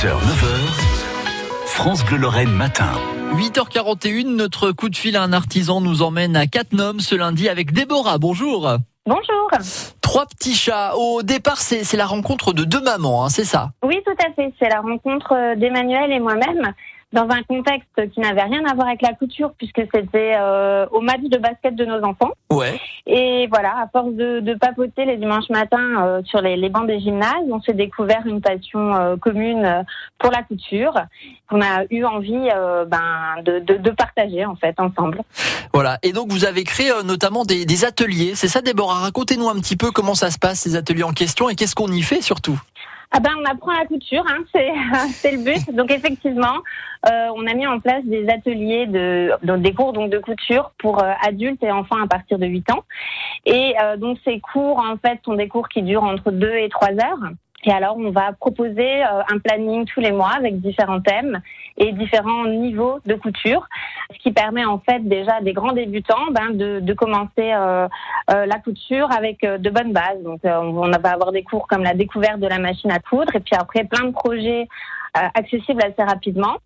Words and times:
6h, 0.00 0.08
9h, 0.08 1.66
France 1.66 2.06
Bleu 2.06 2.16
Lorraine 2.16 2.52
matin. 2.52 2.90
8h41, 3.34 4.34
notre 4.34 4.72
coup 4.72 4.88
de 4.88 4.96
fil 4.96 5.14
à 5.14 5.22
un 5.22 5.34
artisan 5.34 5.82
nous 5.82 6.00
emmène 6.00 6.36
à 6.36 6.46
Cattenom 6.46 7.00
ce 7.00 7.14
lundi 7.14 7.50
avec 7.50 7.74
Déborah. 7.74 8.16
Bonjour. 8.16 8.78
Bonjour. 9.04 9.50
Trois 10.00 10.24
petits 10.24 10.54
chats. 10.54 10.96
Au 10.96 11.22
départ, 11.22 11.58
c'est 11.58 11.84
c'est 11.84 11.98
la 11.98 12.06
rencontre 12.06 12.54
de 12.54 12.64
deux 12.64 12.80
mamans, 12.80 13.26
hein, 13.26 13.28
c'est 13.28 13.44
ça? 13.44 13.72
Oui, 13.84 14.00
tout 14.06 14.16
à 14.26 14.32
fait. 14.32 14.54
C'est 14.58 14.70
la 14.70 14.80
rencontre 14.80 15.34
euh, 15.34 15.54
d'Emmanuel 15.54 16.10
et 16.12 16.18
moi-même 16.18 16.72
dans 17.12 17.28
un 17.30 17.42
contexte 17.42 18.10
qui 18.12 18.20
n'avait 18.20 18.42
rien 18.42 18.64
à 18.66 18.74
voir 18.74 18.86
avec 18.86 19.02
la 19.02 19.14
couture 19.14 19.52
puisque 19.58 19.82
c'était 19.92 20.36
euh, 20.38 20.86
au 20.92 21.00
match 21.00 21.22
de 21.22 21.38
basket 21.38 21.74
de 21.74 21.84
nos 21.84 22.02
enfants. 22.04 22.30
Ouais. 22.52 22.80
Et 23.06 23.48
voilà, 23.48 23.74
à 23.82 23.88
force 23.88 24.12
de, 24.12 24.40
de 24.40 24.54
papoter 24.54 25.04
les 25.04 25.16
dimanches 25.16 25.48
matins 25.50 26.04
euh, 26.04 26.22
sur 26.24 26.40
les, 26.40 26.56
les 26.56 26.68
bancs 26.68 26.86
des 26.86 27.00
gymnases, 27.00 27.44
on 27.50 27.60
s'est 27.60 27.72
découvert 27.72 28.22
une 28.26 28.40
passion 28.40 28.94
euh, 28.94 29.16
commune 29.16 29.84
pour 30.18 30.30
la 30.30 30.42
couture 30.42 30.94
qu'on 31.48 31.60
a 31.60 31.84
eu 31.90 32.04
envie 32.04 32.48
ben, 32.86 33.42
de, 33.44 33.58
de, 33.58 33.76
de 33.76 33.90
partager 33.90 34.44
en 34.44 34.54
fait 34.54 34.78
ensemble. 34.78 35.22
Voilà. 35.72 35.98
Et 36.02 36.12
donc, 36.12 36.30
vous 36.30 36.44
avez 36.44 36.62
créé 36.62 36.92
notamment 37.04 37.44
des, 37.44 37.64
des 37.64 37.84
ateliers. 37.84 38.34
C'est 38.36 38.46
ça, 38.48 38.60
Déborah? 38.60 39.00
Racontez-nous 39.00 39.48
un 39.48 39.56
petit 39.56 39.76
peu 39.76 39.90
comment 39.90 40.14
ça 40.14 40.30
se 40.30 40.38
passe, 40.38 40.60
ces 40.60 40.76
ateliers 40.76 41.02
en 41.02 41.12
question, 41.12 41.48
et 41.48 41.56
qu'est-ce 41.56 41.74
qu'on 41.74 41.90
y 41.90 42.02
fait 42.02 42.20
surtout? 42.20 42.60
Ah 43.12 43.18
ben 43.18 43.30
on 43.40 43.44
apprend 43.44 43.72
la 43.72 43.86
couture, 43.86 44.24
hein, 44.28 44.44
c'est 45.08 45.32
le 45.32 45.42
but. 45.42 45.74
Donc 45.74 45.90
effectivement, 45.90 46.58
euh, 47.10 47.28
on 47.34 47.44
a 47.48 47.54
mis 47.54 47.66
en 47.66 47.80
place 47.80 48.04
des 48.04 48.28
ateliers 48.28 48.86
de 48.86 49.32
des 49.56 49.74
cours 49.74 49.92
donc 49.92 50.10
de 50.10 50.18
couture 50.18 50.70
pour 50.78 51.02
euh, 51.02 51.12
adultes 51.20 51.62
et 51.64 51.72
enfants 51.72 52.00
à 52.00 52.06
partir 52.06 52.38
de 52.38 52.46
8 52.46 52.70
ans. 52.70 52.84
Et 53.46 53.74
euh, 53.82 53.96
donc 53.96 54.18
ces 54.24 54.38
cours 54.38 54.78
en 54.78 54.96
fait 54.96 55.18
sont 55.24 55.34
des 55.34 55.48
cours 55.48 55.68
qui 55.68 55.82
durent 55.82 56.04
entre 56.04 56.30
2 56.30 56.54
et 56.54 56.68
3 56.68 56.90
heures. 56.90 57.32
Et 57.64 57.72
alors 57.72 57.96
on 57.98 58.10
va 58.10 58.32
proposer 58.32 59.02
euh, 59.02 59.22
un 59.28 59.38
planning 59.38 59.84
tous 59.86 60.00
les 60.00 60.12
mois 60.12 60.32
avec 60.32 60.60
différents 60.60 61.00
thèmes 61.00 61.40
et 61.76 61.92
différents 61.92 62.46
niveaux 62.46 63.00
de 63.06 63.14
couture, 63.14 63.68
ce 64.12 64.18
qui 64.18 64.32
permet 64.32 64.64
en 64.64 64.78
fait 64.78 65.00
déjà 65.00 65.36
à 65.36 65.40
des 65.40 65.52
grands 65.52 65.72
débutants 65.72 66.30
ben, 66.30 66.50
de, 66.52 66.92
commencer 66.94 67.30
euh, 67.38 67.88
euh, 68.30 68.46
la 68.46 68.58
couture 68.58 69.10
avec 69.12 69.42
euh, 69.44 69.58
de 69.58 69.70
bonnes 69.70 69.92
bases. 69.92 70.22
Donc 70.22 70.40
on 70.44 70.90
va 70.90 71.10
avoir 71.10 71.32
des 71.32 71.42
cours 71.42 71.66
comme 71.66 71.82
la 71.82 71.94
découverte 71.94 72.40
de 72.40 72.46
la 72.46 72.58
machine 72.58 72.90
à 72.90 72.98
coudre 72.98 73.34
et 73.34 73.40
puis 73.40 73.54
après 73.56 73.84
plein 73.84 74.06
de 74.06 74.12
projets 74.12 74.68
accessibles 75.14 75.82
assez 75.82 76.02
rapidement. 76.02 76.56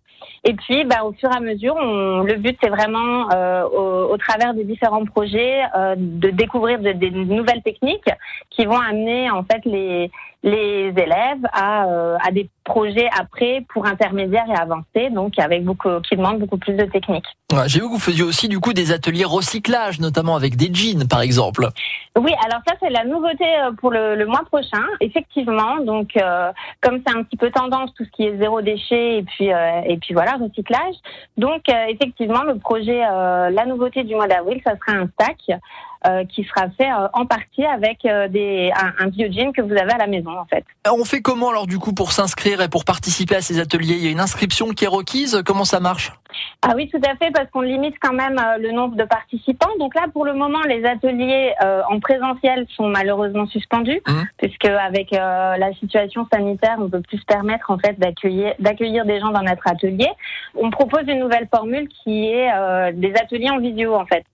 Et 0.43 0.53
puis, 0.53 0.83
bah, 0.85 1.03
au 1.03 1.11
fur 1.13 1.29
et 1.31 1.35
à 1.37 1.39
mesure, 1.39 1.75
on, 1.75 2.21
le 2.21 2.35
but 2.35 2.55
c'est 2.61 2.69
vraiment, 2.69 3.29
euh, 3.33 3.63
au, 3.63 4.13
au 4.13 4.17
travers 4.17 4.53
des 4.53 4.63
différents 4.63 5.05
projets, 5.05 5.61
euh, 5.75 5.95
de 5.97 6.29
découvrir 6.29 6.79
de- 6.79 6.91
des 6.91 7.09
nouvelles 7.11 7.63
techniques 7.63 8.09
qui 8.51 8.65
vont 8.65 8.79
amener 8.79 9.29
en 9.31 9.43
fait 9.43 9.61
les 9.65 10.11
les 10.43 10.93
élèves 10.95 11.41
à, 11.53 11.85
euh, 11.87 12.17
à 12.23 12.29
des 12.31 12.47
projets 12.63 13.09
après 13.19 13.65
pour 13.73 13.87
intermédiaires 13.87 14.45
et 14.47 14.53
avancés, 14.55 15.09
donc 15.09 15.39
avec 15.39 15.63
beaucoup 15.63 15.89
qui 16.07 16.15
demandent 16.15 16.37
beaucoup 16.37 16.59
plus 16.59 16.75
de 16.75 16.83
techniques. 16.85 17.25
Ouais, 17.51 17.63
J'ai 17.67 17.79
vu 17.79 17.87
que 17.87 17.93
vous 17.93 17.99
faisiez 17.99 18.23
aussi 18.23 18.47
du 18.47 18.59
coup 18.59 18.71
des 18.71 18.91
ateliers 18.91 19.25
recyclage, 19.25 19.99
notamment 19.99 20.35
avec 20.35 20.55
des 20.55 20.71
jeans, 20.71 21.07
par 21.07 21.21
exemple. 21.21 21.67
Oui, 22.15 22.31
alors 22.45 22.61
ça 22.67 22.75
c'est 22.79 22.91
la 22.91 23.05
nouveauté 23.05 23.45
pour 23.79 23.89
le, 23.89 24.13
le 24.15 24.25
mois 24.27 24.43
prochain, 24.45 24.83
effectivement. 25.01 25.77
Donc 25.83 26.09
comme 26.81 27.01
c'est 27.07 27.15
un 27.17 27.23
petit 27.23 27.37
peu 27.37 27.49
tendance 27.49 27.91
tout 27.95 28.05
ce 28.05 28.11
qui 28.11 28.25
est 28.27 28.37
zéro 28.37 28.61
déchet 28.61 29.17
et 29.17 29.23
puis 29.23 29.47
et 29.47 29.97
puis 29.97 30.04
voilà 30.13 30.33
recyclage. 30.33 30.95
Donc 31.37 31.69
euh, 31.69 31.85
effectivement 31.89 32.43
le 32.43 32.57
projet 32.57 33.03
euh, 33.05 33.49
la 33.49 33.65
nouveauté 33.65 34.03
du 34.03 34.15
mois 34.15 34.27
d'avril, 34.27 34.61
ça 34.63 34.75
sera 34.75 34.97
un 34.97 35.07
stack 35.07 35.59
qui 36.25 36.43
sera 36.43 36.69
fait 36.77 36.91
euh, 36.91 37.07
en 37.13 37.25
partie 37.25 37.65
avec 37.65 38.05
euh, 38.05 38.27
des 38.27 38.71
un, 38.75 39.05
un 39.05 39.07
bio-jean 39.07 39.51
que 39.51 39.61
vous 39.61 39.73
avez 39.73 39.93
à 39.93 39.97
la 39.97 40.07
maison 40.07 40.31
en 40.37 40.45
fait. 40.45 40.63
On 40.89 41.05
fait 41.05 41.21
comment 41.21 41.49
alors 41.49 41.67
du 41.67 41.79
coup 41.79 41.93
pour 41.93 42.11
s'inscrire 42.11 42.61
et 42.61 42.69
pour 42.69 42.85
participer 42.85 43.35
à 43.35 43.41
ces 43.41 43.59
ateliers? 43.59 43.95
Il 43.97 44.05
y 44.05 44.07
a 44.07 44.11
une 44.11 44.19
inscription 44.19 44.69
qui 44.69 44.85
est 44.85 44.93
requise? 44.99 45.41
Comment 45.45 45.65
ça 45.65 45.79
marche? 45.79 46.11
Ah 46.61 46.73
oui, 46.75 46.89
tout 46.89 46.99
à 47.09 47.15
fait, 47.15 47.31
parce 47.31 47.49
qu'on 47.51 47.61
limite 47.61 47.95
quand 48.01 48.11
même 48.13 48.37
euh, 48.37 48.57
le 48.57 48.71
nombre 48.71 48.95
de 48.95 49.05
participants. 49.05 49.69
Donc 49.79 49.95
là, 49.95 50.07
pour 50.11 50.25
le 50.25 50.33
moment, 50.33 50.61
les 50.67 50.83
ateliers 50.83 51.53
euh, 51.63 51.81
en 51.89 51.99
présentiel 51.99 52.65
sont 52.75 52.87
malheureusement 52.87 53.47
suspendus, 53.47 54.01
Mhm. 54.07 54.25
puisque 54.37 54.65
avec 54.65 55.13
euh, 55.13 55.55
la 55.57 55.71
situation 55.73 56.27
sanitaire, 56.33 56.75
on 56.79 56.89
peut 56.89 57.01
plus 57.01 57.19
se 57.19 57.25
permettre 57.25 57.71
en 57.71 57.77
fait 57.77 57.97
d'accueillir 57.97 58.53
d'accueillir 58.59 59.05
des 59.05 59.19
gens 59.21 59.31
dans 59.31 59.43
notre 59.43 59.65
atelier. 59.67 60.09
On 60.55 60.69
propose 60.71 61.03
une 61.07 61.19
nouvelle 61.19 61.47
formule 61.53 61.87
qui 62.03 62.27
est 62.27 62.51
euh, 62.53 62.91
des 62.93 63.13
ateliers 63.13 63.49
en 63.49 63.59
vidéo 63.59 63.95
en 63.95 64.05
fait. 64.05 64.25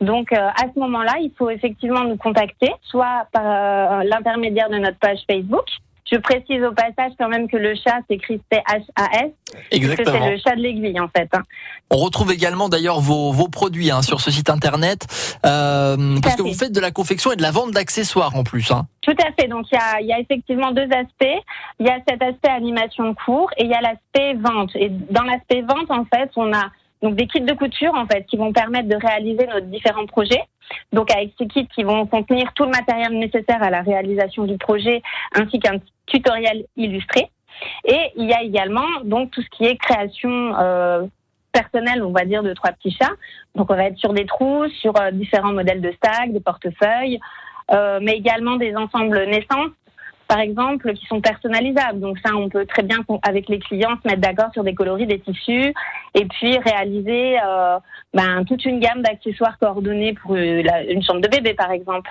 Donc 0.00 0.32
euh, 0.32 0.36
à 0.48 0.64
ce 0.74 0.78
moment-là, 0.80 1.14
il 1.20 1.32
faut 1.38 1.50
effectivement 1.50 2.04
nous 2.04 2.16
contacter, 2.16 2.72
soit 2.82 3.26
par 3.32 3.42
euh, 3.44 4.04
l'intermédiaire 4.04 4.68
de 4.70 4.76
notre 4.78 4.98
page 4.98 5.18
Facebook. 5.30 5.64
Je 6.12 6.18
précise 6.18 6.62
au 6.62 6.72
passage 6.72 7.12
quand 7.18 7.30
même 7.30 7.48
que 7.48 7.56
le 7.56 7.74
chat 7.74 7.98
s'écrit 8.10 8.38
C-H-A-S, 8.52 9.30
puisque 9.70 9.96
c'est 10.04 10.30
le 10.30 10.36
chat 10.36 10.54
de 10.54 10.60
l'aiguille 10.60 11.00
en 11.00 11.08
fait. 11.08 11.28
hein. 11.32 11.40
On 11.90 11.96
retrouve 11.96 12.30
également 12.30 12.68
d'ailleurs 12.68 13.00
vos, 13.00 13.32
vos 13.32 13.48
produits 13.48 13.90
hein, 13.90 14.02
sur 14.02 14.20
ce 14.20 14.30
site 14.30 14.50
internet, 14.50 15.06
euh, 15.46 16.20
parce 16.22 16.36
que 16.36 16.42
vous 16.42 16.52
faites 16.52 16.72
de 16.72 16.80
la 16.80 16.90
confection 16.90 17.32
et 17.32 17.36
de 17.36 17.42
la 17.42 17.50
vente 17.50 17.70
d'accessoires 17.70 18.36
en 18.36 18.44
plus. 18.44 18.70
Hein. 18.70 18.86
Tout 19.00 19.16
à 19.26 19.32
fait. 19.40 19.48
Donc 19.48 19.64
il 19.72 19.76
y 19.76 19.78
a, 19.78 20.00
y 20.02 20.12
a 20.12 20.20
effectivement 20.20 20.72
deux 20.72 20.88
aspects. 20.92 21.42
Il 21.80 21.86
y 21.86 21.88
a 21.88 21.98
cet 22.06 22.22
aspect 22.22 22.50
animation 22.50 23.08
de 23.08 23.14
cours 23.24 23.50
et 23.56 23.64
il 23.64 23.70
y 23.70 23.74
a 23.74 23.80
l'aspect 23.80 24.34
vente. 24.34 24.76
Et 24.76 24.90
dans 24.90 25.22
l'aspect 25.22 25.62
vente, 25.62 25.90
en 25.90 26.04
fait, 26.04 26.30
on 26.36 26.52
a 26.52 26.66
donc 27.02 27.16
des 27.16 27.26
kits 27.26 27.40
de 27.40 27.52
couture 27.52 27.94
en 27.94 28.06
fait 28.06 28.24
qui 28.26 28.36
vont 28.36 28.52
permettre 28.52 28.88
de 28.88 28.96
réaliser 28.96 29.46
nos 29.46 29.60
différents 29.60 30.06
projets. 30.06 30.42
Donc 30.92 31.10
avec 31.14 31.32
ces 31.38 31.46
kits 31.46 31.68
qui 31.68 31.82
vont 31.82 32.06
contenir 32.06 32.52
tout 32.54 32.64
le 32.64 32.70
matériel 32.70 33.12
nécessaire 33.18 33.62
à 33.62 33.70
la 33.70 33.82
réalisation 33.82 34.44
du 34.44 34.56
projet 34.56 35.02
ainsi 35.34 35.58
qu'un 35.58 35.78
tutoriel 36.06 36.64
illustré. 36.76 37.30
Et 37.84 38.10
il 38.16 38.26
y 38.28 38.32
a 38.32 38.42
également 38.42 38.86
donc 39.04 39.30
tout 39.30 39.42
ce 39.42 39.48
qui 39.50 39.64
est 39.64 39.76
création 39.76 40.56
euh, 40.58 41.06
personnelle, 41.52 42.02
on 42.02 42.12
va 42.12 42.24
dire, 42.24 42.42
de 42.42 42.52
trois 42.52 42.72
petits 42.72 42.90
chats. 42.90 43.12
Donc 43.54 43.70
on 43.70 43.76
va 43.76 43.84
être 43.84 43.98
sur 43.98 44.12
des 44.12 44.26
trous, 44.26 44.68
sur 44.80 45.00
euh, 45.00 45.10
différents 45.12 45.52
modèles 45.52 45.80
de 45.80 45.92
stacks, 45.92 46.32
des 46.32 46.40
portefeuilles, 46.40 47.20
euh, 47.70 48.00
mais 48.02 48.16
également 48.16 48.56
des 48.56 48.74
ensembles 48.76 49.24
naissances, 49.26 49.70
par 50.28 50.38
exemple, 50.38 50.92
qui 50.94 51.06
sont 51.06 51.20
personnalisables. 51.20 52.00
Donc 52.00 52.18
ça, 52.24 52.34
on 52.34 52.48
peut 52.48 52.66
très 52.66 52.82
bien, 52.82 52.98
avec 53.22 53.48
les 53.48 53.58
clients, 53.58 53.96
se 54.02 54.08
mettre 54.08 54.20
d'accord 54.20 54.50
sur 54.52 54.64
des 54.64 54.74
coloris, 54.74 55.06
des 55.06 55.20
tissus, 55.20 55.72
et 56.14 56.24
puis 56.26 56.58
réaliser 56.58 57.38
euh, 57.44 57.78
ben, 58.12 58.44
toute 58.44 58.64
une 58.64 58.80
gamme 58.80 59.02
d'accessoires 59.02 59.58
coordonnés 59.58 60.14
pour 60.14 60.34
euh, 60.34 60.62
une 60.88 61.02
chambre 61.02 61.20
de 61.20 61.28
bébé, 61.28 61.54
par 61.54 61.70
exemple. 61.70 62.10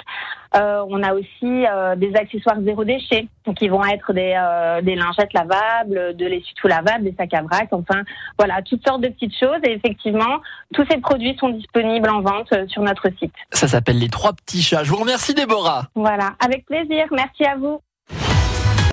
Euh, 0.56 0.84
on 0.88 1.02
a 1.02 1.14
aussi 1.14 1.66
euh, 1.66 1.96
des 1.96 2.16
accessoires 2.16 2.58
zéro 2.64 2.84
déchet, 2.84 3.28
donc 3.46 3.58
qui 3.58 3.68
vont 3.70 3.84
être 3.84 4.14
des, 4.14 4.40
des 4.84 4.96
lingettes 4.96 5.34
lavables, 5.34 6.16
de 6.16 6.26
l'essuie-tout 6.26 6.68
lavable, 6.68 7.06
des 7.06 7.16
sacs 7.18 7.34
à 7.34 7.42
vrac, 7.42 7.70
enfin 7.72 8.04
voilà, 8.38 8.62
toutes 8.62 8.86
sortes 8.88 9.02
de 9.02 9.08
petites 9.08 9.38
choses. 9.38 9.60
Et 9.64 9.72
effectivement, 9.72 10.40
tous 10.74 10.86
ces 10.90 10.98
produits 10.98 11.36
sont 11.40 11.50
disponibles 11.50 12.10
en 12.10 12.22
vente 12.22 12.54
sur 12.68 12.84
notre 12.84 13.10
site. 13.20 13.34
Ça 13.52 13.68
s'appelle 13.68 13.98
les 13.98 14.10
trois 14.10 14.34
petits 14.34 14.62
chats. 14.62 14.84
Je 14.84 14.92
vous 14.92 14.98
remercie 14.98 15.34
Déborah. 15.34 15.88
Voilà, 15.96 16.34
avec 16.44 16.66
plaisir. 16.66 17.06
Merci 17.12 17.46
à 17.46 17.56
vous. 17.56 17.82